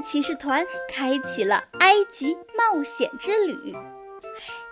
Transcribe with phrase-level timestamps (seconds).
[0.00, 3.74] 骑士团开启了埃及冒险之旅，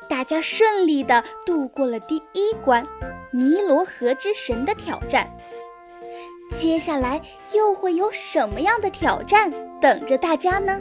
[0.09, 2.87] 大家顺利地度过了第一关——
[3.33, 5.31] 尼罗河之神的挑战。
[6.53, 7.21] 接下来
[7.53, 10.81] 又会有什么样的挑战等着大家呢？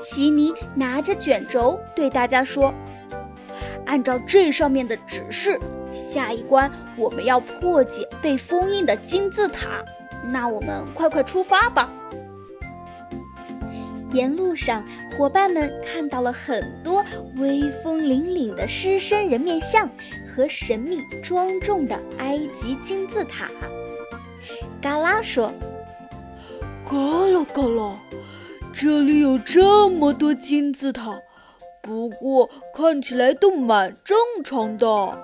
[0.00, 2.72] 奇尼拿着卷轴对大家说
[3.84, 5.58] ：“按照这上面的指示，
[5.92, 9.84] 下一关我们要破解被封印的金字塔。
[10.32, 11.90] 那我们快快出发吧！”
[14.12, 14.84] 沿路上，
[15.16, 17.04] 伙伴们看到了很多
[17.36, 19.88] 威风凛凛的狮身人面像
[20.34, 23.50] 和神秘庄重的埃及金字塔。
[24.80, 25.52] 嘎啦说
[26.88, 27.98] ：“嘎啦嘎啦，
[28.72, 31.20] 这里有这么多金字塔，
[31.82, 35.18] 不过看起来都蛮正常的。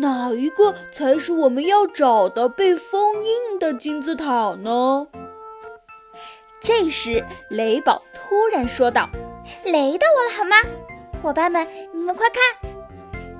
[0.00, 5.08] 哪一个才是我们要找的被封印的金字塔呢？”
[6.60, 9.08] 这时，雷宝突然说道
[9.64, 10.56] ：“雷到我了，好吗？
[11.22, 12.70] 伙伴们，你们快看，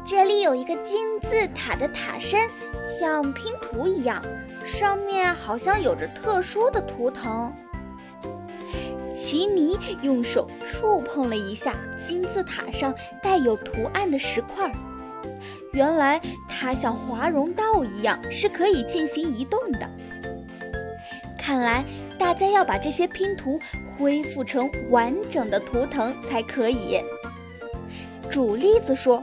[0.06, 2.48] 这里有一个金字塔的塔身，
[2.82, 4.22] 像拼图一样。”
[4.64, 7.50] 上面好像有着特殊的图腾。
[9.14, 14.70] 奇尼用手触碰了一下金字塔上带有图案的石块，
[15.72, 19.88] 原来它像华容道一样是可以进行移动的。
[21.38, 21.82] 看来
[22.18, 27.02] 大家要把这些拼图恢复成完整的图腾才可以。
[28.30, 29.22] 主粒子说：“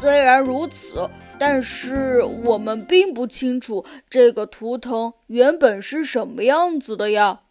[0.00, 1.08] 虽然如此。”
[1.42, 7.44] 但是我们并不清楚这个图腾原本是什么样子的呀，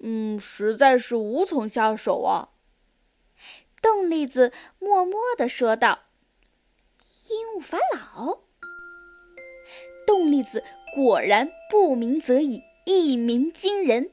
[0.00, 2.50] 嗯，实在是无从下手啊。
[3.80, 6.00] 冻栗子默默地说道
[7.30, 8.40] ：“鹦鹉法老。”
[10.06, 10.62] 冻栗子
[10.94, 14.10] 果然不鸣则已，一鸣惊人。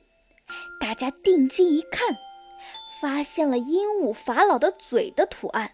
[0.80, 2.17] 大家定睛一看，
[3.02, 5.71] 发现了鹦鹉法老的嘴的图案。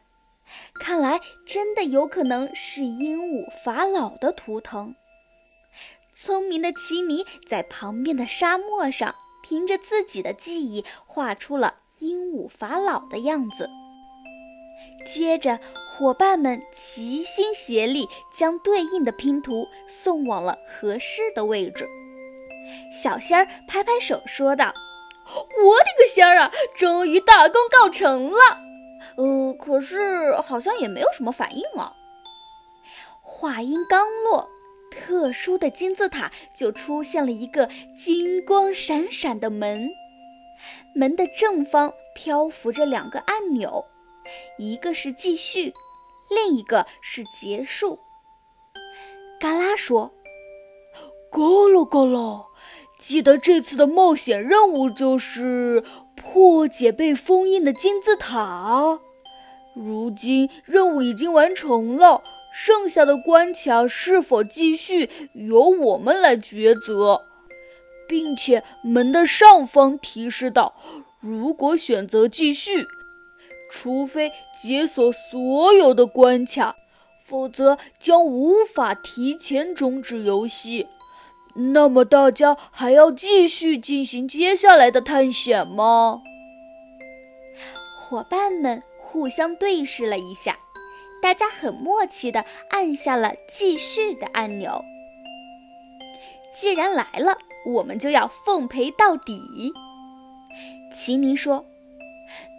[0.75, 4.95] 看来真的有可能是鹦鹉法老的图腾。
[6.13, 13.69] 聪明的奇尼在旁边的沙漠上，凭着自己的记忆画出了鹦鹉法老的样子。
[15.07, 15.59] 接着，
[15.97, 21.87] 伙伴们齐心协力，将对应的拼图送往了合适的位置。
[22.91, 24.73] 小仙儿拍拍手说道
[25.27, 28.37] ：“我的个仙儿啊，终于大功告成了！”
[29.17, 31.93] 呃，可是好像也没有什么反应啊。
[33.21, 34.49] 话音刚落，
[34.91, 39.89] 特殊的金字塔就出现了一个金光闪闪的门，
[40.93, 43.85] 门的正方漂浮着两个按钮，
[44.57, 45.73] 一个是继续，
[46.29, 47.99] 另一个是结束。
[49.39, 50.13] 嘎啦说
[51.31, 52.45] ：“嘎啦嘎啦，
[52.99, 55.83] 记得这次的冒险任务就是
[56.15, 58.99] 破解被封印的金字塔。”
[59.75, 62.23] 如今任务已经完成了，
[62.53, 67.25] 剩下的关卡是否继续由我们来抉择，
[68.07, 70.73] 并且门的上方提示道：
[71.19, 72.85] 如果选择继续，
[73.69, 74.31] 除非
[74.61, 76.77] 解锁所有的关卡，
[77.21, 80.87] 否则将无法提前终止游戏。
[81.55, 86.21] 那么大家还要继续进行接下来的探险吗？
[87.99, 88.83] 伙伴们。
[89.07, 90.57] 互相对视了一下，
[91.21, 94.83] 大家很默契地按下了继续的按钮。
[96.51, 99.71] 既然来了，我们就要奉陪到底。
[100.93, 101.63] 奇尼说：“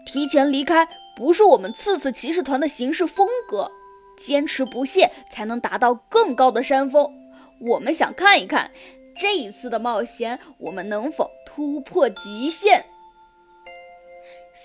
[0.06, 3.70] 提前离开不是我们次次骑士团的行事风格，
[4.16, 7.12] 坚持不懈才能达到更高的山峰。
[7.60, 8.70] 我们想看一看，
[9.18, 12.86] 这一次的冒险我们能否突破极限。”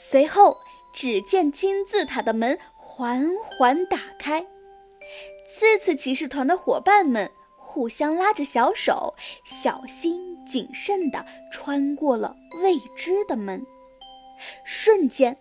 [0.10, 0.58] 随后。
[0.94, 4.46] 只见金字塔的门缓缓打开，
[5.50, 9.16] 次次骑士团的伙伴们互相拉着小手，
[9.46, 13.66] 小心谨慎地穿过了未知的门。
[14.66, 15.38] 瞬间，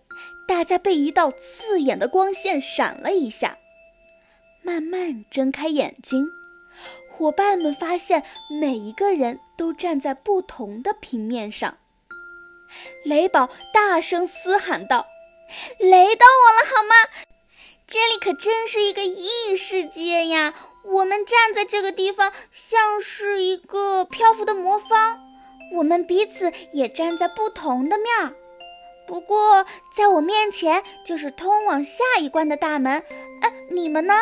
[0.46, 3.58] 大家被一道刺眼的光线闪了一下，
[4.62, 6.28] 慢慢睁开眼睛。
[7.20, 11.76] 伙伴们发现，每一个人都站在不同的平面上。
[13.04, 15.06] 雷宝大声嘶喊道。
[15.78, 16.94] 雷到我了，好吗？
[17.86, 20.54] 这里可真是一个异世界呀！
[20.82, 25.18] 我们站在这个地方，像是一个漂浮的魔方。
[25.74, 28.32] 我们彼此也站在不同的面儿。
[29.06, 33.04] 不过，在我面前就是通往下一关的大门。
[33.42, 34.14] 哎，你们呢？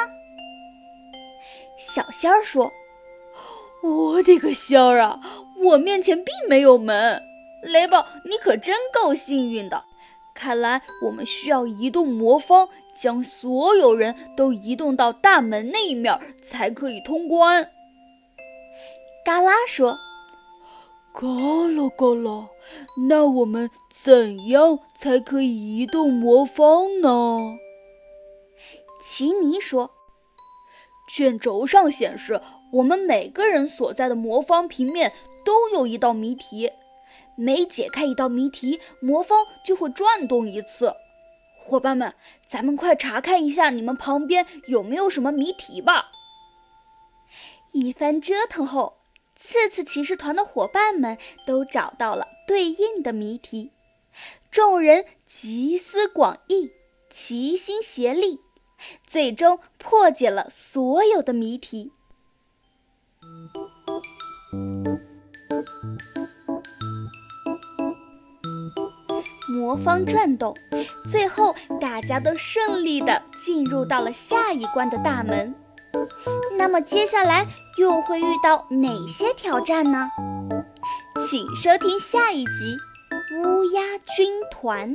[1.79, 2.73] 小仙儿说
[3.83, 5.21] ：“我的个仙儿啊！
[5.57, 7.23] 我面前并没有门。”
[7.63, 9.85] 雷宝，你可真够幸运的！
[10.35, 17.73] 看来我们需要移动魔方，将所有人都移动到大门那一面，才可以通关。
[19.25, 19.99] 嘎啦说
[21.13, 22.49] ：“嘎啦嘎啦，
[23.09, 27.59] 那我们怎样才可以移动魔方呢？”
[29.03, 29.91] 奇尼说
[31.11, 32.41] ：“卷轴上显示，
[32.73, 35.13] 我们每个人所在的魔方平面
[35.45, 36.73] 都有一道谜题，
[37.37, 40.95] 每解开一道谜题，魔方就会转动一次。
[41.59, 42.15] 伙伴们，
[42.47, 46.11] 咱们快查看一下你们旁边有没有什么谜题吧。”
[47.73, 48.95] 一番折腾后。
[49.41, 51.17] 次次骑士团的伙伴们
[51.47, 53.71] 都找到了对应的谜题，
[54.51, 56.73] 众人集思广益，
[57.09, 58.41] 齐心协力，
[59.07, 61.93] 最终破解了所有的谜题。
[69.69, 70.57] 魔方转动，
[71.13, 75.55] 最后大家都顺利的进入到了下一关的大门。
[76.57, 80.09] 那么接下来又会遇到哪些挑战呢？
[81.29, 82.79] 请收听下一集
[83.47, 83.83] 《乌鸦
[84.17, 84.95] 军团》。